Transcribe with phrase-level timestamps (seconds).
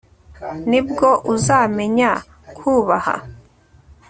[0.69, 2.11] Ni bwo uzamenya
[2.57, 3.15] kubaha